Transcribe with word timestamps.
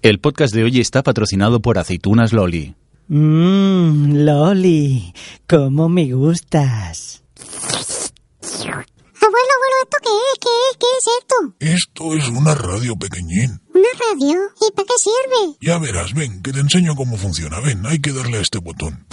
El 0.00 0.20
podcast 0.20 0.54
de 0.54 0.62
hoy 0.62 0.78
está 0.78 1.02
patrocinado 1.02 1.60
por 1.60 1.76
Aceitunas 1.76 2.32
Loli. 2.32 2.76
Mmm, 3.08 4.24
Loli, 4.24 5.12
cómo 5.48 5.88
me 5.88 6.12
gustas. 6.12 7.24
Abuelo, 7.40 8.84
abuelo, 9.20 9.76
¿esto 9.82 9.96
qué 10.00 10.10
es? 10.10 10.38
¿Qué 10.40 10.48
es? 10.70 10.76
¿Qué 10.78 10.86
es 10.98 11.04
esto? 11.18 11.34
Esto 11.58 12.14
es 12.14 12.28
una 12.28 12.54
radio 12.54 12.94
pequeñín. 12.94 13.60
¿Una 13.74 13.88
radio? 14.08 14.38
¿Y 14.68 14.72
para 14.72 14.86
qué 14.86 14.94
sirve? 14.98 15.56
Ya 15.60 15.78
verás, 15.78 16.14
ven, 16.14 16.42
que 16.42 16.52
te 16.52 16.60
enseño 16.60 16.94
cómo 16.94 17.16
funciona. 17.16 17.58
Ven, 17.58 17.84
hay 17.84 17.98
que 17.98 18.12
darle 18.12 18.38
a 18.38 18.42
este 18.42 18.58
botón. 18.58 19.04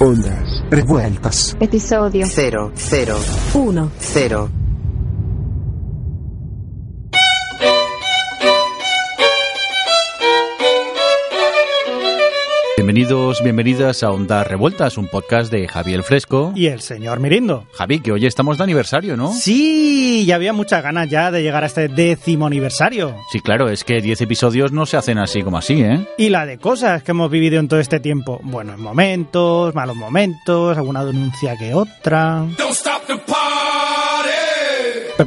Ondas 0.00 0.64
revueltas. 0.68 1.56
Episodio 1.60 2.26
0, 2.28 2.72
0, 2.74 3.18
1. 3.54 3.92
0. 4.00 4.50
Bienvenidos, 12.78 13.42
bienvenidas 13.42 14.04
a 14.04 14.12
Ondas 14.12 14.46
Revueltas, 14.46 14.98
un 14.98 15.08
podcast 15.08 15.50
de 15.50 15.66
Javier 15.66 16.04
Fresco. 16.04 16.52
Y 16.54 16.68
el 16.68 16.80
señor 16.80 17.18
Mirindo. 17.18 17.66
Javi, 17.72 17.98
que 17.98 18.12
hoy 18.12 18.24
estamos 18.24 18.56
de 18.56 18.62
aniversario, 18.62 19.16
¿no? 19.16 19.32
Sí, 19.32 20.22
y 20.24 20.30
había 20.30 20.52
muchas 20.52 20.84
ganas 20.84 21.10
ya 21.10 21.32
de 21.32 21.42
llegar 21.42 21.64
a 21.64 21.66
este 21.66 21.88
décimo 21.88 22.46
aniversario. 22.46 23.16
Sí, 23.32 23.40
claro, 23.40 23.68
es 23.68 23.82
que 23.82 24.00
10 24.00 24.20
episodios 24.20 24.70
no 24.70 24.86
se 24.86 24.96
hacen 24.96 25.18
así 25.18 25.42
como 25.42 25.58
así, 25.58 25.82
¿eh? 25.82 26.06
Y 26.18 26.28
la 26.28 26.46
de 26.46 26.58
cosas 26.58 27.02
que 27.02 27.10
hemos 27.10 27.32
vivido 27.32 27.58
en 27.58 27.66
todo 27.66 27.80
este 27.80 27.98
tiempo. 27.98 28.38
Buenos 28.44 28.78
momentos, 28.78 29.74
malos 29.74 29.96
momentos, 29.96 30.78
alguna 30.78 31.04
denuncia 31.04 31.56
que 31.56 31.74
otra. 31.74 32.46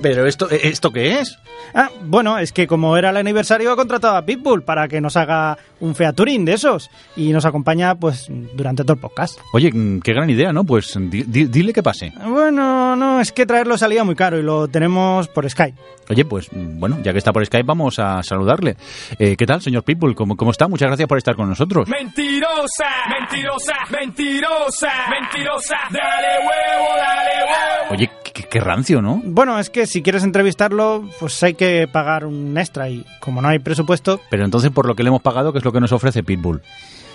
Pero 0.01 0.25
esto, 0.25 0.49
¿esto 0.49 0.91
qué 0.91 1.19
es? 1.19 1.37
Ah, 1.73 1.89
bueno, 2.03 2.37
es 2.37 2.51
que 2.53 2.65
como 2.67 2.95
era 2.97 3.09
el 3.09 3.17
aniversario 3.17 3.73
he 3.73 3.75
contratado 3.75 4.15
a 4.15 4.25
Pitbull 4.25 4.63
para 4.63 4.87
que 4.87 5.01
nos 5.01 5.17
haga 5.17 5.57
un 5.79 5.95
featuring 5.95 6.45
de 6.45 6.53
esos 6.53 6.89
y 7.15 7.31
nos 7.31 7.45
acompaña 7.45 7.95
pues 7.95 8.27
durante 8.53 8.83
todo 8.83 8.93
el 8.93 8.99
podcast. 8.99 9.37
Oye, 9.53 9.71
mm, 9.71 9.99
qué 10.01 10.13
gran 10.13 10.29
idea, 10.29 10.53
¿no? 10.53 10.63
Pues 10.63 10.93
di- 10.97 11.23
di- 11.23 11.45
dile 11.45 11.73
que 11.73 11.83
pase. 11.83 12.13
Bueno, 12.25 12.95
no, 12.95 13.19
es 13.21 13.31
que 13.31 13.45
traerlo 13.45 13.77
salía 13.77 14.03
muy 14.03 14.15
caro 14.15 14.39
y 14.39 14.43
lo 14.43 14.67
tenemos 14.67 15.27
por 15.27 15.49
Skype. 15.49 15.77
Oye, 16.09 16.25
pues 16.25 16.47
mm, 16.51 16.79
bueno, 16.79 16.99
ya 17.03 17.11
que 17.11 17.17
está 17.19 17.31
por 17.33 17.45
Skype 17.45 17.65
vamos 17.65 17.99
a 17.99 18.23
saludarle. 18.23 18.77
Eh, 19.19 19.35
¿Qué 19.37 19.45
tal, 19.45 19.61
señor 19.61 19.83
Pitbull? 19.83 20.15
¿Cómo, 20.15 20.35
¿Cómo 20.37 20.51
está? 20.51 20.67
Muchas 20.67 20.87
gracias 20.87 21.07
por 21.07 21.17
estar 21.17 21.35
con 21.35 21.47
nosotros. 21.49 21.87
Mentirosa, 21.89 22.87
mentirosa, 23.19 23.73
mentirosa, 23.91 24.91
mentirosa. 25.09 25.75
Dale 25.91 26.37
huevo, 26.39 26.95
dale 26.97 27.43
huevo. 27.43 27.91
Oye, 27.91 28.09
qué, 28.33 28.43
qué 28.43 28.59
rancio, 28.59 29.01
¿no? 29.01 29.21
Bueno, 29.23 29.59
es 29.59 29.69
que 29.69 29.80
si 29.85 30.01
quieres 30.01 30.23
entrevistarlo, 30.23 31.03
pues 31.19 31.41
hay 31.43 31.53
que 31.53 31.87
pagar 31.91 32.25
un 32.25 32.57
extra 32.57 32.89
y 32.89 33.05
como 33.19 33.41
no 33.41 33.47
hay 33.49 33.59
presupuesto, 33.59 34.19
Pero 34.29 34.45
entonces, 34.45 34.71
por 34.71 34.85
lo 34.85 34.95
que 34.95 35.03
le 35.03 35.09
hemos 35.09 35.21
pagado, 35.21 35.51
¿qué 35.51 35.59
es 35.59 35.65
lo 35.65 35.71
que 35.71 35.79
nos 35.79 35.91
ofrece 35.91 36.23
Pitbull? 36.23 36.61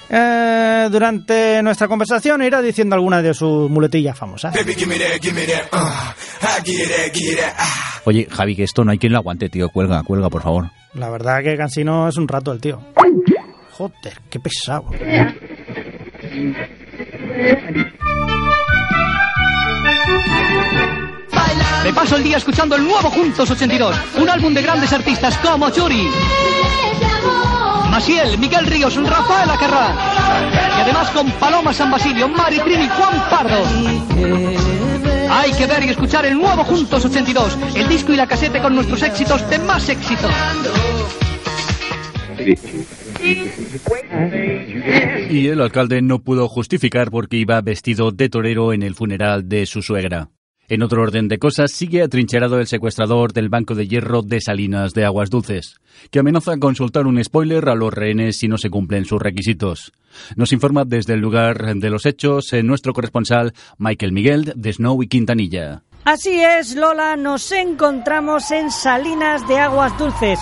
eh, 0.09 0.89
durante 0.91 1.63
nuestra 1.65 1.89
conversación 1.89 2.41
irá 2.43 2.63
diciendo 2.63 2.95
alguna 2.95 3.21
de 3.23 3.35
sus 3.35 3.69
muletillas 3.69 4.17
famosas. 4.17 4.55
Oye, 8.05 8.29
Javi, 8.31 8.55
que 8.55 8.63
esto 8.63 8.85
no 8.85 8.93
hay 8.93 8.99
quien 8.99 9.13
lo 9.13 9.19
aguante, 9.19 9.49
tío. 9.49 9.69
Cuelga, 9.69 10.03
cuelga, 10.05 10.31
por 10.31 10.43
favor. 10.43 10.71
La 10.95 11.11
verdad 11.11 11.43
que 11.43 11.57
Cansino 11.57 12.09
es 12.09 12.17
un 12.17 12.29
rato 12.29 12.53
el 12.53 12.61
tío. 12.61 12.81
Joder, 13.73 14.21
qué 14.31 14.39
pesado. 14.41 14.85
Me 21.87 21.93
paso 21.93 22.17
el 22.17 22.25
día 22.25 22.39
escuchando 22.39 22.75
el 22.75 22.83
nuevo 22.83 23.09
Juntos 23.11 23.49
82, 23.49 23.97
un 24.19 24.29
álbum 24.29 24.53
de 24.53 24.61
grandes 24.61 24.93
artistas 24.93 25.39
como 25.39 25.71
Churi, 25.71 26.09
Maciel, 27.93 28.37
Miguel 28.39 28.67
Ríos, 28.67 28.97
Rafael 28.97 29.49
Acarrá. 29.49 29.95
Y 30.79 30.81
además 30.81 31.09
con 31.11 31.31
Paloma 31.31 31.73
San 31.73 31.93
Basilio, 31.93 32.27
Mari 32.29 32.59
Trini 32.59 32.87
y 32.87 32.89
Juan 32.89 33.23
Pardo. 33.31 33.63
Hay 35.31 35.53
que 35.53 35.67
ver 35.67 35.85
y 35.85 35.91
escuchar 35.91 36.27
el 36.27 36.37
nuevo 36.37 36.65
Juntos 36.65 37.05
82, 37.05 37.57
el 37.77 37.89
disco 37.89 38.13
y 38.13 38.17
la 38.17 38.27
casete 38.27 38.61
con 38.61 38.75
nuestros 38.75 39.01
éxitos 39.05 39.49
de 39.49 39.61
más 39.61 39.89
éxito. 39.89 40.29
Y 45.31 45.47
el 45.47 45.61
alcalde 45.61 46.03
no 46.03 46.19
pudo 46.19 46.49
justificar 46.49 47.13
porque 47.13 47.37
iba 47.37 47.61
vestido 47.61 48.11
de 48.11 48.29
torero 48.29 48.73
en 48.73 48.83
el 48.83 48.97
funeral 48.97 49.49
de 49.49 49.67
su 49.67 49.83
suegra. 49.83 50.31
En 50.69 50.83
otro 50.83 51.03
orden 51.03 51.29
de 51.29 51.39
cosas, 51.39 51.71
sigue 51.71 52.03
atrincherado 52.03 52.59
el 52.59 52.67
secuestrador 52.67 53.33
del 53.33 53.49
Banco 53.49 53.75
de 53.75 53.87
Hierro 53.87 54.23
de 54.23 54.41
Salinas 54.41 54.95
de 54.95 55.05
Aguas 55.05 55.31
Dulces, 55.31 55.77
que 56.11 56.19
amenaza 56.19 56.57
con 56.59 56.75
soltar 56.75 57.07
un 57.07 57.23
spoiler 57.23 57.69
a 57.69 57.75
los 57.75 57.95
rehenes 57.95 58.37
si 58.37 58.49
no 58.49 58.59
se 58.59 58.71
cumplen 58.71 59.05
sus 59.05 59.23
requisitos. 59.23 59.93
Nos 60.35 60.53
informa 60.53 60.85
desde 60.85 61.15
el 61.15 61.21
lugar 61.21 61.77
de 61.77 61.91
los 61.91 62.05
hechos 62.05 62.53
eh, 62.53 62.63
nuestro 62.63 62.93
corresponsal 62.93 63.53
Michael 63.79 64.13
Miguel 64.13 64.53
de 64.57 64.73
Snow 64.73 65.03
y 65.03 65.09
Quintanilla. 65.09 65.83
Así 66.05 66.41
es, 66.41 66.77
Lola, 66.77 67.17
nos 67.17 67.51
encontramos 67.51 68.53
en 68.53 68.71
Salinas 68.71 69.47
de 69.49 69.59
Aguas 69.59 69.99
Dulces, 69.99 70.39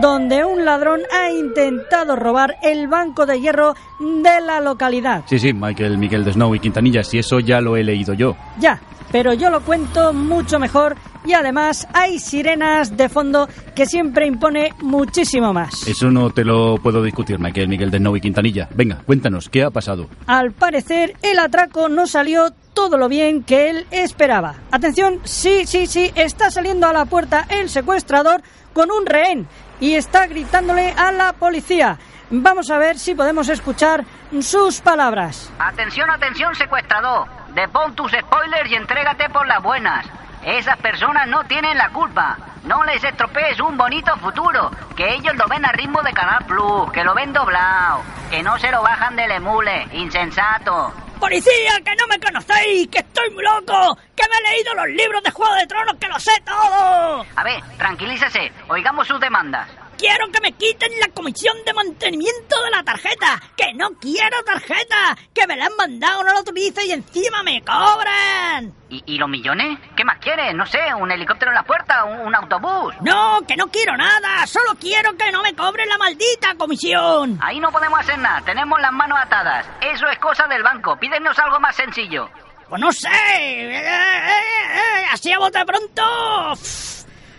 donde 0.00 0.44
un 0.44 0.64
ladrón 0.64 1.00
ha 1.12 1.30
intentado 1.30 2.16
robar 2.16 2.56
el 2.62 2.88
banco 2.88 3.26
de 3.26 3.40
hierro 3.40 3.74
de 3.98 4.40
la 4.40 4.60
localidad. 4.60 5.24
Sí, 5.26 5.38
sí, 5.38 5.52
Michael 5.52 5.98
Miguel 5.98 6.24
de 6.24 6.32
Snow 6.32 6.54
y 6.54 6.60
Quintanilla, 6.60 7.02
si 7.02 7.18
eso 7.18 7.40
ya 7.40 7.60
lo 7.60 7.76
he 7.76 7.84
leído 7.84 8.14
yo. 8.14 8.36
Ya, 8.58 8.80
pero 9.10 9.34
yo 9.34 9.50
lo 9.50 9.60
cuento 9.60 10.12
mucho 10.12 10.58
mejor 10.58 10.96
y 11.24 11.34
además 11.34 11.86
hay 11.92 12.18
sirenas 12.18 12.96
de 12.96 13.08
fondo 13.08 13.48
que 13.74 13.86
siempre 13.86 14.26
impone 14.26 14.72
muchísimo 14.80 15.52
más. 15.52 15.86
Eso 15.86 16.10
no 16.10 16.30
te 16.30 16.44
lo 16.44 16.76
puedo 16.76 17.02
discutir, 17.02 17.38
Michael 17.38 17.68
Miguel 17.68 17.90
de 17.90 17.98
Snow 17.98 18.16
y 18.16 18.20
Quintanilla. 18.20 18.68
Venga, 18.74 19.02
cuéntanos, 19.04 19.48
¿qué 19.48 19.62
ha 19.62 19.70
pasado? 19.70 20.08
Al 20.26 20.52
parecer, 20.52 21.14
el 21.22 21.38
atraco 21.38 21.88
no 21.88 22.06
salió 22.06 22.52
todo 22.72 22.96
lo 22.96 23.08
bien 23.08 23.42
que 23.42 23.70
él 23.70 23.86
esperaba. 23.90 24.54
Atención, 24.70 25.20
sí, 25.24 25.66
sí, 25.66 25.86
sí, 25.86 26.10
está 26.14 26.50
saliendo 26.50 26.86
a 26.86 26.92
la 26.92 27.04
puerta 27.04 27.46
el 27.50 27.68
secuestrador 27.68 28.42
con 28.72 28.90
un 28.90 29.04
rehén 29.04 29.46
y 29.82 29.96
está 29.96 30.28
gritándole 30.28 30.94
a 30.96 31.10
la 31.10 31.32
policía. 31.32 31.98
Vamos 32.30 32.70
a 32.70 32.78
ver 32.78 32.96
si 32.96 33.16
podemos 33.16 33.48
escuchar 33.48 34.04
sus 34.40 34.80
palabras. 34.80 35.52
Atención, 35.58 36.08
atención, 36.08 36.54
secuestrador. 36.54 37.26
Depón 37.52 37.92
tus 37.96 38.12
spoilers 38.12 38.70
y 38.70 38.76
entrégate 38.76 39.28
por 39.28 39.44
las 39.48 39.60
buenas. 39.60 40.06
Esas 40.44 40.76
personas 40.76 41.26
no 41.26 41.42
tienen 41.44 41.76
la 41.76 41.88
culpa. 41.88 42.38
No 42.62 42.84
les 42.84 43.02
estropees 43.02 43.58
un 43.58 43.76
bonito 43.76 44.16
futuro. 44.18 44.70
Que 44.96 45.14
ellos 45.14 45.34
lo 45.34 45.48
ven 45.48 45.64
a 45.64 45.72
ritmo 45.72 46.00
de 46.02 46.12
Canal 46.12 46.44
Plus, 46.46 46.92
que 46.92 47.02
lo 47.02 47.12
ven 47.12 47.32
doblado. 47.32 48.02
Que 48.30 48.40
no 48.44 48.56
se 48.60 48.70
lo 48.70 48.82
bajan 48.82 49.16
del 49.16 49.32
emule. 49.32 49.88
Insensato. 49.94 50.92
¡Policía, 51.22 51.80
que 51.84 51.94
no 51.94 52.08
me 52.08 52.18
conocéis! 52.18 52.88
¡Que 52.88 52.98
estoy 52.98 53.30
muy 53.30 53.44
loco! 53.44 53.96
¡Que 54.16 54.24
me 54.28 54.36
he 54.38 54.54
leído 54.54 54.74
los 54.74 54.88
libros 54.88 55.22
de 55.22 55.30
Juego 55.30 55.54
de 55.54 55.68
Tronos, 55.68 55.94
que 56.00 56.08
lo 56.08 56.18
sé 56.18 56.32
todo! 56.44 57.24
A 57.36 57.44
ver, 57.44 57.62
tranquilícese. 57.78 58.50
Oigamos 58.66 59.06
sus 59.06 59.20
demandas. 59.20 59.68
Quiero 60.02 60.26
que 60.32 60.40
me 60.40 60.50
quiten 60.50 60.90
la 60.98 61.06
comisión 61.14 61.56
de 61.64 61.72
mantenimiento 61.72 62.60
de 62.64 62.70
la 62.72 62.82
tarjeta. 62.82 63.40
Que 63.56 63.72
no 63.72 63.90
quiero 64.00 64.42
tarjeta. 64.44 65.16
Que 65.32 65.46
me 65.46 65.54
la 65.56 65.66
han 65.66 65.76
mandado, 65.76 66.24
no 66.24 66.32
la 66.32 66.40
utilizo 66.40 66.80
y 66.80 66.90
encima 66.90 67.44
me 67.44 67.62
cobran. 67.62 68.74
¿Y, 68.90 69.00
y 69.14 69.16
los 69.16 69.28
millones? 69.28 69.78
¿Qué 69.96 70.04
más 70.04 70.18
quieres? 70.18 70.56
No 70.56 70.66
sé, 70.66 70.80
un 70.98 71.12
helicóptero 71.12 71.52
en 71.52 71.54
la 71.54 71.62
puerta, 71.62 72.02
un, 72.02 72.18
un 72.26 72.34
autobús. 72.34 72.92
No, 73.02 73.42
que 73.46 73.54
no 73.56 73.68
quiero 73.68 73.96
nada. 73.96 74.44
Solo 74.48 74.74
quiero 74.80 75.16
que 75.16 75.30
no 75.30 75.40
me 75.40 75.54
cobren 75.54 75.88
la 75.88 75.98
maldita 75.98 76.56
comisión. 76.56 77.38
Ahí 77.40 77.60
no 77.60 77.70
podemos 77.70 78.00
hacer 78.00 78.18
nada. 78.18 78.40
Tenemos 78.40 78.80
las 78.80 78.90
manos 78.92 79.20
atadas. 79.22 79.64
Eso 79.80 80.08
es 80.08 80.18
cosa 80.18 80.48
del 80.48 80.64
banco. 80.64 80.96
Pídenos 80.96 81.38
algo 81.38 81.60
más 81.60 81.76
sencillo. 81.76 82.28
Pues 82.68 82.80
no 82.80 82.90
sé. 82.90 83.08
Eh, 83.08 83.76
eh, 83.76 84.32
eh, 84.74 85.06
así 85.12 85.30
a 85.30 85.38
bote 85.38 85.64
pronto. 85.64 86.02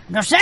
No 0.08 0.24
sé. 0.24 0.38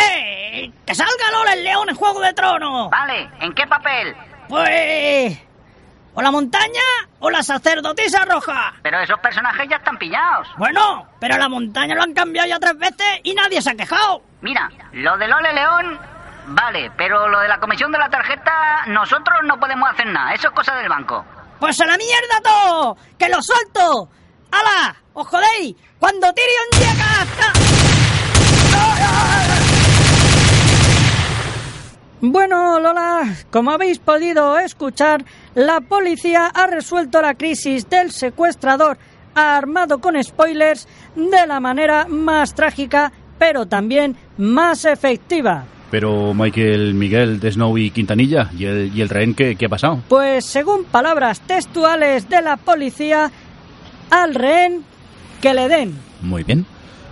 Que 0.85 0.95
salga 0.95 1.31
Lola 1.31 1.53
el 1.53 1.63
león 1.63 1.89
en 1.89 1.95
Juego 1.95 2.19
de 2.19 2.33
Tronos. 2.33 2.89
Vale, 2.89 3.29
¿en 3.39 3.53
qué 3.53 3.65
papel? 3.67 4.15
Pues... 4.49 5.39
O 6.13 6.21
la 6.21 6.29
montaña 6.29 6.81
o 7.19 7.29
la 7.29 7.41
sacerdotisa 7.41 8.25
roja. 8.25 8.73
Pero 8.83 8.99
esos 8.99 9.17
personajes 9.21 9.65
ya 9.69 9.77
están 9.77 9.97
pillados. 9.97 10.49
Bueno, 10.57 11.07
pero 11.19 11.37
la 11.37 11.47
montaña 11.47 11.95
lo 11.95 12.03
han 12.03 12.13
cambiado 12.13 12.49
ya 12.49 12.59
tres 12.59 12.77
veces 12.77 13.21
y 13.23 13.33
nadie 13.33 13.61
se 13.61 13.71
ha 13.71 13.75
quejado. 13.75 14.21
Mira, 14.41 14.69
lo 14.91 15.17
de 15.17 15.27
Lole 15.27 15.53
León 15.53 15.99
Vale, 16.47 16.91
pero 16.97 17.27
lo 17.27 17.39
de 17.39 17.47
la 17.47 17.59
comisión 17.59 17.91
de 17.91 17.99
la 17.99 18.09
tarjeta, 18.09 18.83
nosotros 18.87 19.37
no 19.43 19.59
podemos 19.59 19.89
hacer 19.89 20.07
nada. 20.07 20.33
Eso 20.33 20.47
es 20.47 20.53
cosa 20.53 20.75
del 20.75 20.89
banco. 20.89 21.23
¡Pues 21.59 21.79
a 21.79 21.85
la 21.85 21.97
mierda 21.97 22.41
todo! 22.43 22.97
¡Que 23.17 23.29
lo 23.29 23.41
suelto! 23.41 24.09
¡Hala! 24.51 24.95
¡Os 25.13 25.27
jodéis! 25.27 25.75
¡Cuando 25.99 26.33
Tyrion 26.33 26.67
llega! 26.73 27.11
Bueno, 32.21 32.79
Lola, 32.79 33.35
como 33.49 33.71
habéis 33.71 33.97
podido 33.97 34.59
escuchar, 34.59 35.25
la 35.55 35.81
policía 35.81 36.45
ha 36.53 36.67
resuelto 36.67 37.19
la 37.19 37.33
crisis 37.33 37.89
del 37.89 38.11
secuestrador 38.11 38.99
armado 39.33 39.99
con 39.99 40.21
spoilers 40.23 40.87
de 41.15 41.47
la 41.47 41.59
manera 41.59 42.05
más 42.07 42.53
trágica, 42.53 43.11
pero 43.39 43.65
también 43.65 44.15
más 44.37 44.85
efectiva. 44.85 45.65
Pero 45.89 46.35
Michael, 46.35 46.93
Miguel, 46.93 47.39
de 47.39 47.51
Snow 47.51 47.75
y 47.79 47.89
Quintanilla, 47.89 48.51
¿y 48.55 48.65
el, 48.65 48.95
y 48.95 49.01
el 49.01 49.09
rehén 49.09 49.33
qué, 49.33 49.55
qué 49.55 49.65
ha 49.65 49.69
pasado? 49.69 50.03
Pues 50.07 50.45
según 50.45 50.83
palabras 50.85 51.41
textuales 51.41 52.29
de 52.29 52.41
la 52.43 52.55
policía, 52.55 53.31
al 54.11 54.35
rehén 54.35 54.83
que 55.41 55.55
le 55.55 55.67
den. 55.67 55.97
Muy 56.21 56.43
bien. 56.43 56.67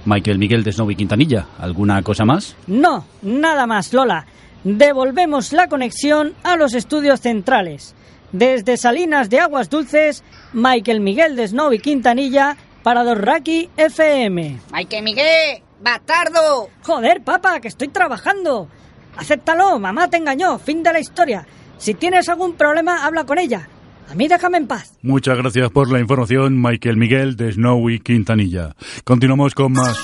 Michael, 0.05 0.37
Miguel, 0.37 0.63
de 0.63 0.71
Snow 0.71 0.89
y 0.91 0.95
Quintanilla, 0.95 1.47
¿alguna 1.59 2.01
cosa 2.03 2.25
más? 2.25 2.55
No, 2.67 3.05
nada 3.23 3.65
más, 3.65 3.91
Lola. 3.91 4.25
Devolvemos 4.63 5.53
la 5.53 5.67
conexión 5.67 6.33
a 6.43 6.55
los 6.55 6.73
estudios 6.73 7.21
centrales. 7.21 7.95
Desde 8.31 8.77
Salinas 8.77 9.29
de 9.29 9.39
Aguas 9.39 9.69
Dulces, 9.69 10.23
Michael 10.53 10.99
Miguel 10.99 11.35
de 11.35 11.47
Snow 11.47 11.73
y 11.73 11.79
Quintanilla 11.79 12.57
para 12.83 13.03
Dorraki 13.03 13.69
FM. 13.77 14.59
¡Michael 14.71 15.03
Miguel! 15.03 15.63
¡Bastardo! 15.81 16.69
Joder, 16.83 17.21
papá, 17.23 17.59
que 17.59 17.69
estoy 17.69 17.87
trabajando. 17.87 18.67
Acéptalo, 19.15 19.79
mamá 19.79 20.09
te 20.09 20.17
engañó, 20.17 20.59
fin 20.59 20.83
de 20.83 20.93
la 20.93 20.99
historia. 20.99 21.45
Si 21.77 21.93
tienes 21.93 22.27
algún 22.29 22.53
problema, 22.53 23.05
habla 23.05 23.23
con 23.23 23.39
ella. 23.39 23.67
A 24.09 24.15
mí 24.15 24.27
déjame 24.27 24.57
en 24.57 24.67
paz. 24.67 24.97
Muchas 25.01 25.37
gracias 25.37 25.69
por 25.71 25.91
la 25.91 25.99
información, 25.99 26.61
Michael 26.61 26.97
Miguel, 26.97 27.35
de 27.35 27.51
Snow 27.51 27.89
y 27.89 27.99
Quintanilla. 27.99 28.75
Continuamos 29.03 29.53
con 29.53 29.73
más. 29.73 29.97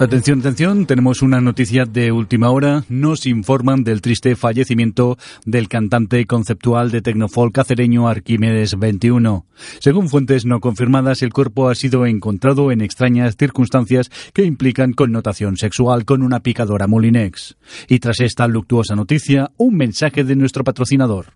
Atención, 0.00 0.38
atención, 0.38 0.86
tenemos 0.86 1.22
una 1.22 1.40
noticia 1.40 1.84
de 1.84 2.12
última 2.12 2.50
hora. 2.50 2.84
Nos 2.88 3.26
informan 3.26 3.82
del 3.82 4.00
triste 4.00 4.36
fallecimiento 4.36 5.18
del 5.44 5.68
cantante 5.68 6.24
conceptual 6.24 6.92
de 6.92 7.02
tecnofolk 7.02 7.52
cacereño 7.52 8.06
Arquímedes 8.06 8.78
21. 8.78 9.44
Según 9.80 10.08
fuentes 10.08 10.46
no 10.46 10.60
confirmadas, 10.60 11.22
el 11.22 11.32
cuerpo 11.32 11.68
ha 11.68 11.74
sido 11.74 12.06
encontrado 12.06 12.70
en 12.70 12.80
extrañas 12.80 13.34
circunstancias 13.36 14.08
que 14.32 14.44
implican 14.44 14.92
connotación 14.92 15.56
sexual 15.56 16.04
con 16.04 16.22
una 16.22 16.40
picadora 16.40 16.86
Molinex. 16.86 17.56
Y 17.88 17.98
tras 17.98 18.20
esta 18.20 18.46
luctuosa 18.46 18.94
noticia, 18.94 19.50
un 19.56 19.76
mensaje 19.76 20.22
de 20.22 20.36
nuestro 20.36 20.62
patrocinador. 20.62 21.32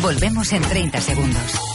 Volvemos 0.00 0.50
en 0.54 0.62
30 0.62 1.00
segundos. 1.02 1.73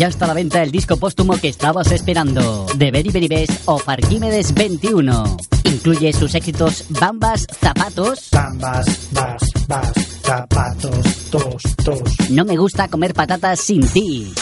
Ya 0.00 0.06
está 0.06 0.24
a 0.24 0.28
la 0.28 0.32
venta 0.34 0.62
el 0.62 0.70
disco 0.70 0.96
póstumo 0.96 1.36
que 1.36 1.48
estabas 1.48 1.92
esperando, 1.92 2.64
de 2.74 2.90
Very 2.90 3.10
Very 3.10 3.28
Best 3.28 3.52
of 3.66 3.86
Arquímedes 3.86 4.54
21. 4.54 5.36
Incluye 5.64 6.14
sus 6.14 6.34
éxitos 6.34 6.86
Bambas, 6.88 7.46
Zapatos. 7.60 8.30
Bambas, 8.32 8.86
bas, 9.10 9.42
bas, 9.68 9.92
zapatos, 10.22 11.06
tos, 11.30 11.62
tos. 11.84 12.30
No 12.30 12.46
me 12.46 12.56
gusta 12.56 12.88
comer 12.88 13.12
patatas 13.12 13.60
sin 13.60 13.86
ti. 13.88 14.32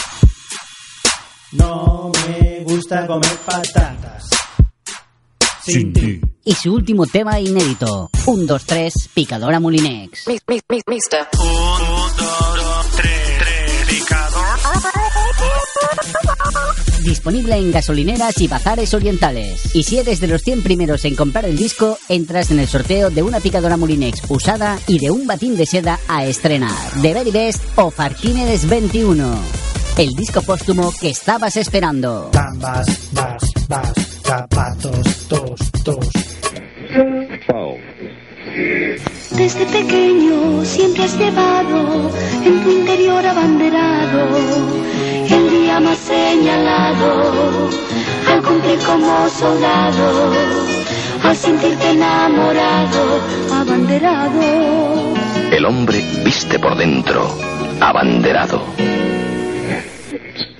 No 1.51 2.09
me 2.25 2.63
gusta 2.63 3.05
comer 3.05 3.37
patatas. 3.45 4.29
Sin 5.61 5.91
ti. 5.91 6.21
Y 6.45 6.53
su 6.53 6.73
último 6.73 7.05
tema 7.05 7.37
inédito, 7.37 8.09
1, 8.27 8.45
2, 8.45 8.65
3, 8.65 9.09
Picadora 9.13 9.59
Molinex. 9.59 10.25
Mister. 10.87 11.27
Un, 11.37 11.79
dos, 11.83 11.98
Disponible 17.03 17.55
en 17.55 17.71
gasolineras 17.71 18.39
y 18.41 18.47
bazares 18.47 18.93
orientales. 18.93 19.73
Y 19.73 19.83
si 19.83 19.97
eres 19.97 20.19
de 20.19 20.27
los 20.27 20.41
100 20.43 20.63
primeros 20.63 21.05
en 21.05 21.15
comprar 21.15 21.45
el 21.45 21.57
disco, 21.57 21.97
entras 22.09 22.51
en 22.51 22.59
el 22.59 22.67
sorteo 22.67 23.09
de 23.09 23.23
una 23.23 23.39
picadora 23.39 23.77
Molinex 23.77 24.21
usada 24.29 24.77
y 24.85 24.99
de 24.99 25.09
un 25.09 25.25
batín 25.25 25.55
de 25.55 25.65
seda 25.65 25.99
a 26.07 26.25
estrenar. 26.25 26.75
The 27.01 27.13
Very 27.13 27.31
Best 27.31 27.63
of 27.77 27.99
Arquímedes 27.99 28.67
21. 28.67 29.39
El 29.97 30.09
disco 30.09 30.41
póstumo 30.41 30.93
que 30.99 31.09
estabas 31.09 31.57
esperando. 31.57 32.31
Bas, 32.33 33.11
bas, 33.11 33.93
zapatos, 34.23 35.27
tos, 35.27 35.59
tos. 35.83 36.09
Desde 39.31 39.65
pequeño 39.65 40.65
siempre 40.65 41.03
has 41.03 41.17
llevado 41.17 42.11
en 42.43 42.63
tu 42.63 42.71
interior 42.71 43.25
abanderado 43.25 44.27
más 45.77 45.97
señalado 45.99 47.69
al 48.27 48.41
cumplir 48.41 48.79
como 48.79 49.29
soldado, 49.29 50.31
al 51.23 51.35
sentirte 51.35 51.91
enamorado, 51.91 53.21
abanderado. 53.53 55.13
El 55.51 55.65
hombre 55.65 56.03
viste 56.23 56.57
por 56.57 56.75
dentro, 56.75 57.29
abanderado. 57.79 58.63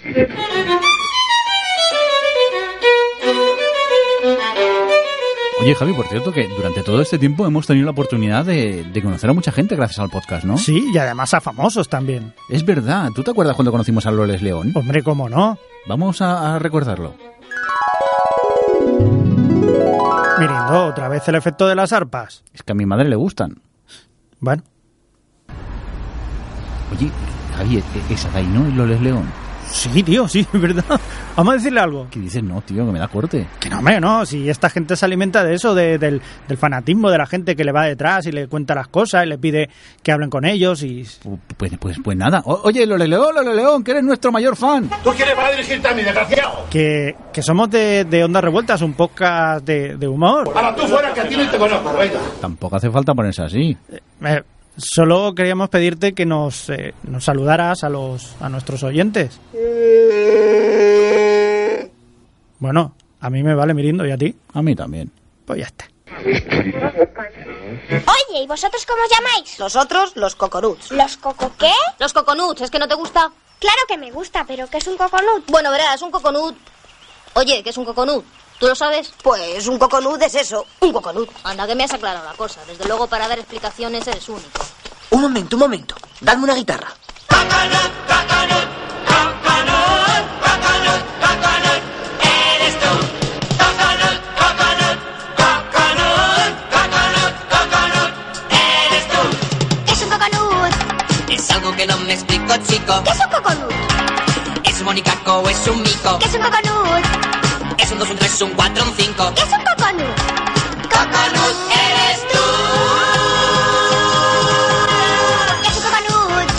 Oye, 5.61 5.75
Javi, 5.75 5.91
por 5.93 6.07
cierto, 6.07 6.31
que 6.31 6.47
durante 6.47 6.83
todo 6.83 7.01
este 7.01 7.19
tiempo 7.19 7.45
hemos 7.45 7.67
tenido 7.67 7.85
la 7.85 7.91
oportunidad 7.91 8.45
de, 8.45 8.83
de 8.85 9.01
conocer 9.01 9.29
a 9.29 9.33
mucha 9.33 9.51
gente 9.51 9.75
gracias 9.75 9.99
al 9.99 10.09
podcast, 10.09 10.45
¿no? 10.45 10.57
Sí, 10.57 10.89
y 10.93 10.97
además 10.97 11.33
a 11.33 11.41
famosos 11.41 11.89
también. 11.89 12.33
Es 12.47 12.63
verdad. 12.63 13.09
¿Tú 13.13 13.23
te 13.23 13.31
acuerdas 13.31 13.55
cuando 13.57 13.71
conocimos 13.71 14.05
a 14.05 14.11
Loles 14.11 14.41
León? 14.41 14.71
Hombre, 14.73 15.03
¿cómo 15.03 15.27
no? 15.27 15.57
Vamos 15.85 16.21
a, 16.21 16.55
a 16.55 16.59
recordarlo. 16.59 17.13
Mirindo, 20.39 20.85
otra 20.85 21.09
vez 21.09 21.27
el 21.27 21.35
efecto 21.35 21.67
de 21.67 21.75
las 21.75 21.91
arpas. 21.91 22.43
Es 22.53 22.63
que 22.63 22.71
a 22.71 22.75
mi 22.75 22.85
madre 22.85 23.09
le 23.09 23.17
gustan. 23.17 23.61
Bueno, 24.39 24.63
Oye, 26.97 27.11
Javi, 27.57 27.77
¿e- 27.77 27.83
¿esa 28.13 28.29
de 28.31 28.39
ahí 28.39 28.47
no 28.47 28.65
es 28.65 28.73
Loles 28.73 29.01
León? 29.01 29.29
Sí, 29.71 30.03
tío, 30.03 30.27
sí, 30.27 30.45
es 30.53 30.61
verdad. 30.61 30.83
Vamos 31.35 31.53
a 31.53 31.57
decirle 31.57 31.79
algo. 31.79 32.07
¿Qué 32.11 32.19
dices? 32.19 32.43
No, 32.43 32.61
tío, 32.61 32.85
que 32.85 32.91
me 32.91 32.99
da 32.99 33.07
corte. 33.07 33.47
Que 33.59 33.69
no, 33.69 33.79
hombre, 33.79 33.99
no. 33.99 34.25
Si 34.25 34.49
esta 34.49 34.69
gente 34.69 34.95
se 34.95 35.05
alimenta 35.05 35.43
de 35.43 35.53
eso, 35.55 35.73
de- 35.75 35.97
del, 35.97 36.21
del 36.47 36.57
fanatismo 36.57 37.09
de 37.09 37.17
la 37.17 37.25
gente 37.25 37.55
que 37.55 37.63
le 37.63 37.71
va 37.71 37.85
detrás 37.85 38.25
y 38.27 38.31
le 38.31 38.47
cuenta 38.47 38.75
las 38.75 38.87
cosas 38.87 39.25
y 39.25 39.29
le 39.29 39.37
pide 39.37 39.69
que 40.03 40.11
hablen 40.11 40.29
con 40.29 40.45
ellos 40.45 40.83
y... 40.83 41.05
Pues, 41.57 41.71
pues, 41.79 41.97
pues 42.03 42.17
nada. 42.17 42.41
O- 42.45 42.61
oye, 42.63 42.85
Loles 42.85 43.07
León, 43.09 43.33
Loles 43.35 43.55
León, 43.55 43.83
que 43.83 43.91
eres 43.91 44.03
nuestro 44.03 44.31
mayor 44.31 44.55
fan. 44.55 44.89
¿Tú 45.03 45.11
quieres 45.11 45.35
para 45.35 45.51
dirigirte 45.51 45.87
a 45.87 45.93
mí, 45.93 46.01
desgraciado? 46.03 46.65
Que, 46.69 47.15
que 47.33 47.41
somos 47.41 47.69
de, 47.69 48.05
de 48.05 48.23
Ondas 48.23 48.43
Revueltas, 48.43 48.81
un 48.81 48.93
podcast 48.93 49.65
de, 49.65 49.97
de 49.97 50.07
humor. 50.07 50.49
Ahora 50.55 50.75
tú 50.75 50.83
fuera 50.87 51.13
que 51.13 51.21
a 51.21 51.27
ti 51.27 51.35
no 51.37 51.49
te 51.49 51.57
conozco, 51.57 51.93
venga. 51.97 52.19
Tampoco 52.41 52.75
hace 52.75 52.89
falta 52.89 53.13
ponerse 53.13 53.43
así. 53.43 53.77
Eh, 54.23 54.41
solo 54.79 55.33
queríamos 55.35 55.69
pedirte 55.69 56.13
que 56.13 56.25
nos, 56.25 56.69
eh, 56.69 56.93
nos 57.03 57.25
saludaras 57.25 57.83
a, 57.83 57.89
los, 57.89 58.35
a 58.39 58.49
nuestros 58.49 58.83
oyentes. 58.83 59.39
Bueno, 62.59 62.93
a 63.21 63.29
mí 63.29 63.43
me 63.43 63.55
vale 63.55 63.73
Mirindo 63.73 64.05
y 64.05 64.11
a 64.11 64.17
ti. 64.17 64.35
A 64.53 64.61
mí 64.61 64.75
también. 64.75 65.11
Pues 65.45 65.59
ya 65.59 65.65
está. 65.67 65.85
Oye, 67.87 68.43
¿y 68.43 68.47
vosotros 68.47 68.85
cómo 68.85 69.01
os 69.03 69.09
llamáis? 69.09 69.59
Nosotros, 69.59 70.15
los 70.15 70.35
coconuts. 70.35 70.91
¿Los 70.91 71.17
coco 71.17 71.51
qué? 71.57 71.71
Los 71.99 72.13
coconuts, 72.13 72.61
¿es 72.61 72.71
que 72.71 72.79
no 72.79 72.87
te 72.87 72.95
gusta? 72.95 73.31
Claro 73.59 73.79
que 73.87 73.97
me 73.97 74.11
gusta, 74.11 74.45
pero 74.47 74.67
¿qué 74.67 74.77
es 74.77 74.87
un 74.87 74.97
coconut? 74.97 75.43
Bueno, 75.47 75.71
verás, 75.71 76.01
un 76.01 76.11
coconut. 76.11 76.55
Oye, 77.33 77.61
¿qué 77.63 77.69
es 77.69 77.77
un 77.77 77.85
coconut? 77.85 78.25
¿Tú 78.59 78.67
lo 78.67 78.75
sabes? 78.75 79.13
Pues 79.23 79.67
un 79.67 79.79
coconut 79.79 80.21
es 80.21 80.35
eso, 80.35 80.65
un 80.81 80.91
coconut. 80.91 81.29
Anda, 81.45 81.65
que 81.65 81.75
me 81.75 81.85
has 81.85 81.93
aclarado 81.93 82.25
la 82.25 82.33
cosa. 82.33 82.59
Desde 82.67 82.85
luego, 82.85 83.07
para 83.07 83.25
dar 83.29 83.39
explicaciones 83.39 84.05
eres 84.05 84.27
único. 84.27 84.65
Un 85.11 85.21
momento, 85.21 85.55
un 85.55 85.61
momento. 85.61 85.95
Dame 86.19 86.43
una 86.43 86.55
guitarra. 86.55 86.87
Eres 92.21 92.79
tú. 92.79 92.89
Coconut, 93.57 94.19
coconut, 94.35 94.99
coconut, 95.37 96.51
coconut, 96.69 97.33
coconut. 97.49 98.11
Eres 98.51 99.07
tú. 99.07 99.21
¿Qué 99.85 99.91
es 99.93 100.01
un 100.01 100.09
coconut? 100.09 100.73
Es 101.29 101.49
algo 101.51 101.75
que 101.77 101.87
no 101.87 101.97
me 101.99 102.13
explico, 102.13 102.53
chico. 102.67 103.03
¿Qué 103.05 103.11
es 103.11 103.19
un 103.19 103.31
coconut? 103.31 103.73
¿Es 104.65 104.79
un 104.79 104.85
monicaco 104.85 105.33
o 105.37 105.49
es 105.49 105.65
un 105.67 105.81
mico? 105.81 106.19
¿Qué 106.19 106.25
es 106.25 106.33
un 106.35 106.41
coconut? 106.41 107.38
¿Es 107.89 107.93
un 107.93 107.99
2, 108.01 108.09
un 108.11 108.17
3, 108.17 108.41
un 108.43 108.51
4, 108.51 108.83
un 108.83 108.95
5? 108.95 109.33
¿Qué 109.33 109.41
es 109.41 109.47
un 109.47 109.63
coconut? 109.65 110.15
Coconut 110.91 111.55
eres 111.73 112.19
tú. 112.31 112.39
¿Qué 115.63 115.69
es 115.69 115.75
un 115.75 115.81
coconut? 115.81 116.49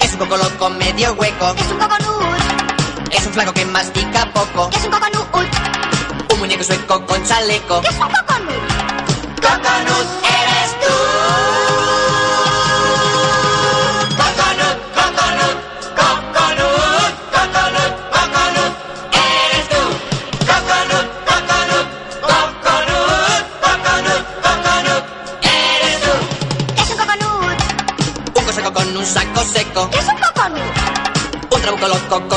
Es 0.00 0.12
un 0.14 0.18
coco 0.20 0.36
loco 0.38 0.70
medio 0.70 1.12
hueco. 1.12 1.54
¿Qué 1.54 1.60
es 1.60 1.70
un 1.70 1.78
coconut? 1.78 2.22
Es 3.10 3.26
un 3.26 3.32
flaco 3.34 3.52
que 3.52 3.66
mastica 3.66 4.24
poco. 4.32 4.70
¿Qué 4.70 4.78
es 4.78 4.84
un 4.86 4.90
coconut? 4.90 5.26
Un 6.32 6.38
muñeco 6.38 6.64
sueco 6.64 7.04
con 7.04 7.22
chaleco. 7.26 7.82
¿Qué 7.82 7.88
es 7.88 7.94
un 7.96 8.08
coconut? 8.08 8.56
Coconut 9.42 10.23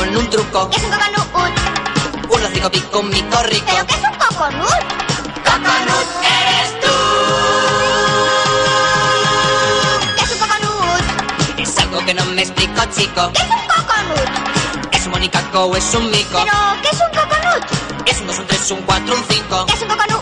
con 0.08 0.16
un 0.16 0.30
truco. 0.30 0.70
¿Qué 0.70 0.76
es 0.76 0.84
un 0.84 0.90
coconut? 0.90 2.30
Un 2.30 2.42
rocico 2.42 2.70
pico, 2.70 3.02
mico 3.02 3.42
rico. 3.44 3.66
¿Pero 3.66 3.86
qué 3.86 3.94
es 3.94 4.00
un 4.00 4.14
coconut? 4.16 4.68
Coconut 5.44 6.08
eres 6.22 6.80
tú. 6.80 6.94
¿Qué 10.16 10.22
es 10.24 10.32
un 10.32 10.38
coconut? 10.38 11.58
Es 11.58 11.78
algo 11.78 12.06
que 12.06 12.14
no 12.14 12.24
me 12.26 12.42
explico, 12.42 12.80
chico. 12.96 13.32
¿Qué 13.34 13.42
es 13.42 13.48
un 13.48 13.66
coconut? 13.66 14.94
Es 14.94 15.06
un 15.06 15.12
monicaco 15.12 15.64
o 15.64 15.76
es 15.76 15.94
un 15.94 16.10
mico. 16.10 16.38
¿Pero 16.38 16.52
qué 16.82 16.88
es 16.88 17.00
un 17.00 17.08
coconut? 17.08 17.64
Es 18.06 18.20
un 18.20 18.26
2, 18.26 18.38
un 18.38 18.46
3, 18.46 18.70
un 18.70 18.82
4, 18.82 19.14
un 19.14 19.24
5. 19.28 19.66
¿Qué 19.66 19.72
es 19.74 19.82
un? 19.82 19.88
Coconut 19.88 20.17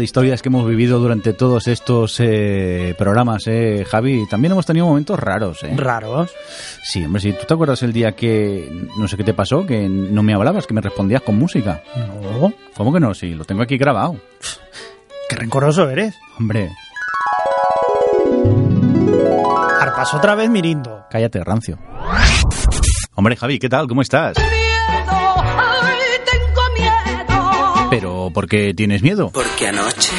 de 0.00 0.04
historias 0.04 0.42
que 0.42 0.48
hemos 0.48 0.66
vivido 0.66 0.98
durante 0.98 1.32
todos 1.32 1.68
estos 1.68 2.18
eh, 2.18 2.94
programas, 2.98 3.46
eh, 3.46 3.84
Javi. 3.88 4.26
También 4.28 4.52
hemos 4.52 4.66
tenido 4.66 4.86
momentos 4.86 5.20
raros, 5.20 5.62
¿eh? 5.62 5.74
Raros. 5.76 6.30
Sí, 6.82 7.04
hombre, 7.04 7.20
si 7.22 7.32
tú 7.34 7.44
te 7.46 7.54
acuerdas 7.54 7.82
el 7.82 7.92
día 7.92 8.12
que 8.12 8.68
no 8.96 9.06
sé 9.06 9.16
qué 9.16 9.24
te 9.24 9.34
pasó, 9.34 9.64
que 9.66 9.88
no 9.88 10.22
me 10.22 10.34
hablabas, 10.34 10.66
que 10.66 10.74
me 10.74 10.80
respondías 10.80 11.22
con 11.22 11.38
música. 11.38 11.82
No. 12.22 12.52
¿Cómo 12.76 12.92
que 12.92 12.98
no? 13.00 13.14
Sí, 13.14 13.34
lo 13.34 13.44
tengo 13.44 13.62
aquí 13.62 13.76
grabado. 13.78 14.16
Qué 15.28 15.36
rencoroso 15.36 15.88
eres. 15.88 16.14
Hombre, 16.38 16.70
Arpas 19.80 20.14
otra 20.14 20.34
vez 20.34 20.50
mirindo. 20.50 21.04
cállate, 21.10 21.44
rancio. 21.44 21.78
Hombre, 23.14 23.36
Javi, 23.36 23.58
¿qué 23.58 23.68
tal? 23.68 23.86
¿Cómo 23.86 24.02
estás? 24.02 24.34
Pero, 27.90 28.30
¿por 28.32 28.46
qué 28.48 28.72
tienes 28.74 29.02
miedo? 29.02 29.30
Porque 29.32 29.66
anoche, 29.66 30.12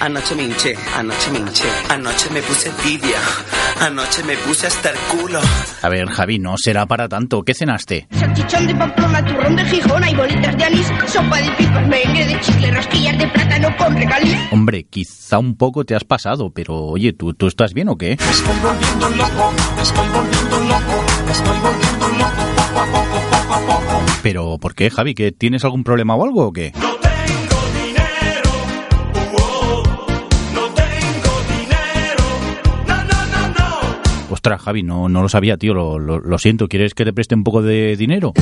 anoche 0.00 0.34
me 0.34 0.42
hinché, 0.42 0.74
anoche 0.94 1.30
me 1.30 1.38
hinché, 1.38 1.64
anoche 1.88 2.30
me 2.30 2.42
puse 2.42 2.70
tibia, 2.82 3.16
anoche 3.80 4.22
me 4.24 4.36
puse 4.36 4.66
hasta 4.66 4.90
el 4.90 4.96
culo. 5.10 5.40
A 5.82 5.88
ver, 5.88 6.06
Javi, 6.08 6.38
no 6.38 6.54
será 6.58 6.84
para 6.84 7.08
tanto. 7.08 7.42
¿Qué 7.42 7.54
cenaste? 7.54 8.06
Salchichón 8.10 8.66
de 8.66 8.74
Pamplona, 8.74 9.24
turrón 9.24 9.56
de 9.56 9.64
Gijón, 9.64 10.04
hay 10.04 10.14
bolitas 10.14 10.56
de 10.56 10.64
anís, 10.64 10.86
sopa 11.06 11.40
de 11.40 11.50
pipas, 11.52 11.88
merengue 11.88 12.26
de 12.26 12.40
chile, 12.40 12.70
rosquillas 12.70 13.18
de 13.18 13.28
plátano 13.28 13.76
con 13.78 13.96
regaliz. 13.96 14.36
Hombre, 14.52 14.84
quizá 14.84 15.38
un 15.38 15.56
poco 15.56 15.84
te 15.84 15.94
has 15.96 16.04
pasado, 16.04 16.50
pero 16.50 16.74
oye, 16.76 17.14
¿tú, 17.14 17.32
¿tú 17.32 17.46
estás 17.46 17.72
bien 17.72 17.88
o 17.88 17.96
qué? 17.96 18.12
Estoy 18.12 18.56
volviendo 18.62 19.08
loco, 19.10 19.52
estoy 19.80 20.08
volviendo 20.08 20.60
loco, 20.60 21.04
estoy 21.30 21.58
volviendo 21.58 22.08
loco 22.08 22.42
poco 22.56 22.80
a 22.80 22.86
poco, 22.86 23.20
poco 23.30 23.54
a 23.54 23.60
poco. 23.60 23.75
Pero, 24.28 24.58
¿por 24.58 24.74
qué, 24.74 24.90
Javi? 24.90 25.14
¿Que 25.14 25.30
tienes 25.30 25.62
algún 25.64 25.84
problema 25.84 26.16
o 26.16 26.24
algo 26.24 26.46
o 26.48 26.52
qué? 26.52 26.72
Ostras, 34.28 34.60
Javi, 34.60 34.82
no, 34.82 35.08
no 35.08 35.22
lo 35.22 35.28
sabía, 35.28 35.56
tío, 35.56 35.72
lo, 35.72 35.98
lo- 35.98 36.18
lo 36.18 36.38
siento. 36.38 36.66
¿Quieres 36.68 36.94
que 36.94 37.04
te 37.04 37.12
preste 37.12 37.34
un 37.36 37.44
poco 37.44 37.62
de 37.62 37.96
dinero? 37.96 38.32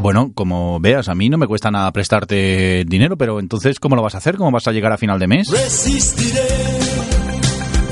Bueno, 0.00 0.32
como 0.34 0.80
veas, 0.80 1.08
a 1.08 1.14
mí 1.14 1.28
no 1.28 1.36
me 1.38 1.46
cuesta 1.46 1.70
nada 1.70 1.92
prestarte 1.92 2.84
dinero, 2.86 3.16
pero 3.16 3.38
entonces, 3.38 3.78
¿cómo 3.78 3.94
lo 3.94 4.02
vas 4.02 4.14
a 4.14 4.18
hacer? 4.18 4.36
¿Cómo 4.36 4.50
vas 4.50 4.66
a 4.66 4.72
llegar 4.72 4.92
a 4.92 4.98
final 4.98 5.18
de 5.18 5.28
mes? 5.28 5.48
Resistiré, 5.50 6.40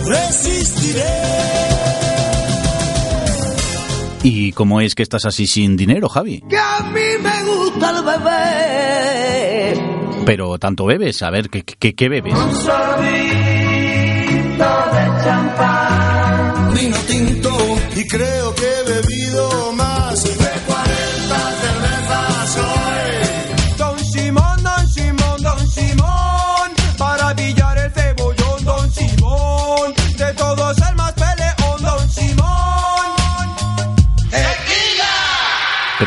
resistiré. 0.06 1.69
¿Y 4.22 4.52
cómo 4.52 4.80
es 4.80 4.94
que 4.94 5.02
estás 5.02 5.24
así 5.24 5.46
sin 5.46 5.76
dinero, 5.76 6.08
Javi? 6.08 6.42
Que 6.48 6.58
a 6.58 6.80
mí 6.80 7.00
me 7.22 7.42
gusta 7.44 7.90
el 7.90 8.04
bebé. 8.04 9.74
Pero 10.26 10.58
tanto 10.58 10.84
bebes, 10.84 11.22
a 11.22 11.30
ver, 11.30 11.48
¿qué, 11.48 11.62
qué, 11.62 11.94
qué 11.94 12.08
bebes? 12.08 12.34
Un 12.34 12.54
sorbito 12.54 13.00
de 14.92 15.24
champán. 15.24 16.74
Vino 16.74 16.96
tinto 17.08 17.50
y 17.96 18.06
creo 18.06 18.54
que 18.54 18.64
he 18.64 18.84
bebido 18.92 19.72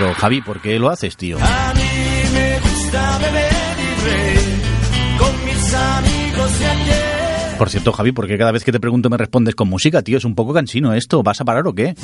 Pero, 0.03 0.15
Javi, 0.15 0.41
¿por 0.41 0.59
qué 0.59 0.77
lo 0.79 0.89
haces, 0.89 1.15
tío? 1.15 1.37
A 1.39 1.73
mí 1.75 1.81
me 2.33 2.59
gusta 2.59 3.19
beber 3.19 3.53
y 3.79 4.05
reír 4.05 4.61
con 5.17 5.45
mis 5.45 5.73
amigos 5.73 6.59
de 6.59 6.65
ayer. 6.65 7.57
Por 7.57 7.69
cierto, 7.69 7.93
Javi, 7.93 8.11
¿por 8.11 8.27
qué 8.27 8.37
cada 8.37 8.51
vez 8.51 8.65
que 8.65 8.73
te 8.73 8.81
pregunto 8.81 9.09
me 9.09 9.15
respondes 9.15 9.55
con 9.55 9.69
música, 9.69 10.01
tío? 10.01 10.17
Es 10.17 10.25
un 10.25 10.35
poco 10.35 10.51
cansino 10.53 10.93
esto. 10.93 11.23
¿Vas 11.23 11.39
a 11.39 11.45
parar 11.45 11.65
o 11.67 11.73
qué? 11.73 11.95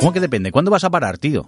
¿Cómo 0.00 0.12
que 0.12 0.18
depende? 0.18 0.50
¿Cuándo 0.50 0.72
vas 0.72 0.82
a 0.82 0.90
parar, 0.90 1.18
tío? 1.18 1.46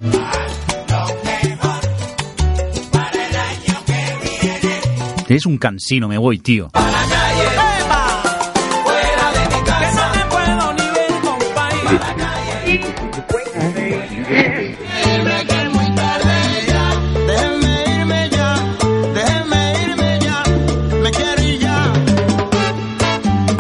Es 5.28 5.46
un 5.46 5.58
cansino, 5.58 6.06
me 6.06 6.16
voy, 6.16 6.38
tío. 6.38 6.70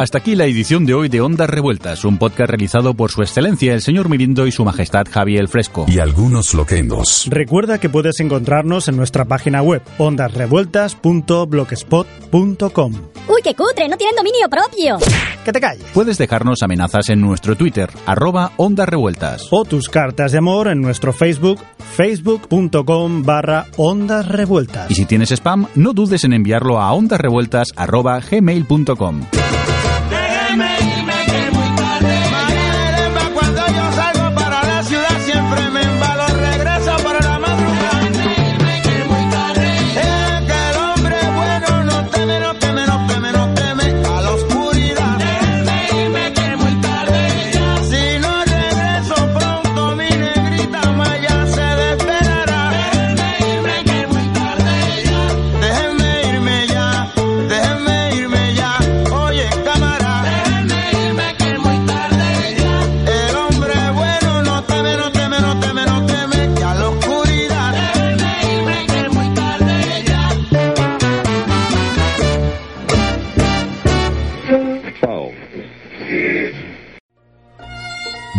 Hasta 0.02 0.18
aquí 0.18 0.34
la 0.34 0.46
edición 0.46 0.84
de 0.84 0.94
hoy 0.94 1.08
de 1.08 1.20
Ondas 1.20 1.48
Revueltas, 1.48 2.04
un 2.04 2.18
podcast 2.18 2.50
realizado 2.50 2.94
por 2.94 3.12
su 3.12 3.22
excelencia 3.22 3.72
el 3.72 3.82
señor 3.82 4.08
Mirindo 4.08 4.48
y 4.48 4.50
su 4.50 4.64
majestad 4.64 5.06
Javier 5.08 5.42
el 5.42 5.46
Fresco. 5.46 5.86
Y 5.86 6.00
algunos 6.00 6.54
loquendos. 6.54 7.28
Recuerda 7.30 7.78
que 7.78 7.88
puedes 7.88 8.18
encontrarnos 8.18 8.88
en 8.88 8.96
nuestra 8.96 9.26
página 9.26 9.62
web 9.62 9.80
ondasrevueltas.blogspot.com. 9.98 12.94
Uy, 13.28 13.42
qué 13.44 13.54
cutre, 13.54 13.88
no 13.88 13.96
tienen 13.96 14.16
dominio 14.16 14.48
propio. 14.50 14.98
Que 15.44 15.52
te 15.52 15.60
calles. 15.60 15.86
Puedes 15.94 16.18
dejarnos 16.18 16.64
amenazas 16.64 17.08
en 17.08 17.20
nuestro 17.20 17.54
Twitter, 17.54 17.88
arroba 18.04 18.50
Ondas 18.56 18.88
Revueltas. 18.88 19.46
O 19.52 19.64
tus 19.64 19.88
cartas 19.88 20.32
de 20.32 20.38
amor 20.38 20.66
en 20.66 20.80
nuestro 20.80 21.12
Facebook, 21.12 21.60
facebook.com 21.94 23.22
barra 23.22 23.66
ondas 23.76 24.26
revueltas. 24.26 24.90
Y 24.90 24.96
si 24.96 25.04
tienes 25.04 25.30
spam, 25.30 25.68
no 25.76 25.92
dudes 25.92 26.24
en 26.24 26.32
enviarlo 26.32 26.80
a 26.80 26.92
ondasrevueltas 26.92 27.68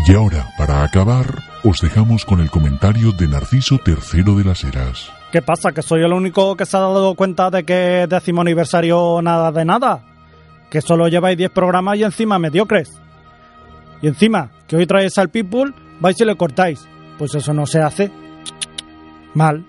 Y 0.05 0.13
ahora, 0.15 0.49
para 0.57 0.83
acabar, 0.83 1.41
os 1.63 1.79
dejamos 1.79 2.25
con 2.25 2.41
el 2.41 2.49
comentario 2.49 3.13
de 3.13 3.25
Narciso 3.25 3.79
III 3.85 4.35
de 4.35 4.43
las 4.43 4.63
Heras. 4.65 5.09
¿Qué 5.31 5.41
pasa? 5.41 5.71
¿Que 5.71 5.81
soy 5.81 6.03
el 6.03 6.11
único 6.11 6.57
que 6.57 6.65
se 6.65 6.75
ha 6.75 6.81
dado 6.81 7.15
cuenta 7.15 7.49
de 7.49 7.63
que 7.63 8.05
décimo 8.09 8.41
aniversario 8.41 9.21
nada 9.21 9.53
de 9.53 9.63
nada? 9.63 10.03
Que 10.69 10.81
solo 10.81 11.07
lleváis 11.07 11.37
10 11.37 11.51
programas 11.51 11.97
y 11.97 12.03
encima 12.03 12.37
mediocres. 12.37 12.91
Y 14.01 14.07
encima, 14.07 14.51
que 14.67 14.75
hoy 14.75 14.85
traéis 14.85 15.17
al 15.17 15.29
Pitbull, 15.29 15.73
vais 16.01 16.19
y 16.19 16.25
le 16.25 16.35
cortáis. 16.35 16.85
Pues 17.17 17.33
eso 17.35 17.53
no 17.53 17.65
se 17.65 17.81
hace. 17.81 18.11
Mal. 19.33 19.65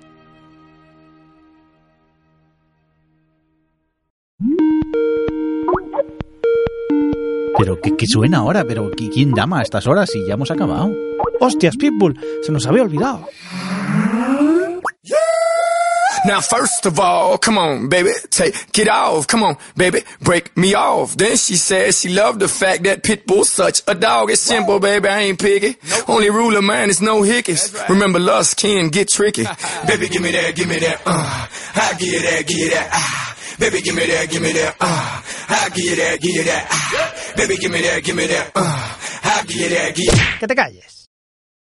Pero 7.64 7.80
¿qué, 7.80 7.96
qué 7.96 8.06
suena 8.06 8.38
ahora? 8.40 8.62
Pero 8.68 8.90
¿qui- 8.90 9.10
¿quién 9.10 9.32
llama 9.34 9.60
a 9.60 9.62
estas 9.62 9.86
horas 9.86 10.10
y 10.14 10.26
ya 10.26 10.34
hemos 10.34 10.50
acabado? 10.50 10.92
Hostias, 11.40 11.78
Pitbull, 11.78 12.14
se 12.42 12.52
nos 12.52 12.66
había 12.66 12.82
olvidado. 12.82 13.26
Now, 16.26 16.40
first 16.42 16.84
of 16.84 16.98
all, 17.00 17.38
come 17.38 17.56
on, 17.58 17.88
baby, 17.88 18.10
take 18.30 18.54
it 18.78 18.88
off. 18.88 19.26
Come 19.26 19.42
on, 19.44 19.56
baby, 19.76 20.02
break 20.20 20.54
me 20.58 20.74
off. 20.74 21.16
Then 21.16 21.36
she 21.38 21.56
said 21.56 21.94
she 21.94 22.10
loved 22.10 22.40
the 22.40 22.48
fact 22.48 22.84
that 22.84 23.02
Pitbull's 23.02 23.50
such 23.50 23.82
a 23.86 23.94
dog. 23.94 24.30
It's 24.30 24.42
simple, 24.42 24.78
baby, 24.78 25.08
I 25.08 25.20
ain't 25.20 25.38
picky. 25.38 25.76
Only 26.06 26.28
rule 26.28 26.54
of 26.56 26.64
mine 26.64 26.90
is 26.90 27.00
no 27.00 27.22
hickeys. 27.22 27.72
Remember, 27.88 28.18
lust 28.18 28.58
can 28.58 28.88
get 28.90 29.08
tricky. 29.08 29.44
baby, 29.86 30.08
give 30.10 30.20
me 30.22 30.32
that, 30.32 30.54
give 30.54 30.68
me 30.68 30.78
that, 30.80 31.00
uh. 31.06 31.46
I 31.76 31.96
you 31.98 32.20
that, 32.20 32.44
give 32.46 32.58
you 32.58 32.70
that, 32.70 32.90
ah. 32.92 33.33
Baby, 33.58 33.80
give 33.82 33.94
me 33.94 34.06
that, 34.06 34.28
give 34.30 34.42
me 34.42 34.52
that, 34.52 34.76
uh. 34.80 35.22
I 35.48 35.68
give 35.74 35.84
you 35.84 35.96
that, 35.96 36.20
give 36.20 36.34
you 36.34 36.44
that, 36.44 36.66
ah. 36.70 37.34
Baby, 37.36 37.56
give 37.56 37.70
me 37.70 37.80
that, 37.82 38.02
give 38.02 38.16
me 38.16 38.26
that, 38.26 38.50
uh. 38.54 38.98
I 39.24 39.42
give 39.46 39.56
you 39.56 39.68
that, 39.70 39.94
give 39.94 40.06
you 40.06 40.12
Que 40.40 40.46
te 40.48 40.54
calles. 40.54 41.03